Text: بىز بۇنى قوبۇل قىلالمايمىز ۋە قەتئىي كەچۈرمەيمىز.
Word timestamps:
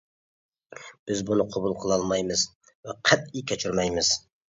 بىز 1.09 1.19
بۇنى 1.27 1.45
قوبۇل 1.55 1.75
قىلالمايمىز 1.83 2.45
ۋە 2.89 2.95
قەتئىي 3.11 3.45
كەچۈرمەيمىز. 3.53 4.11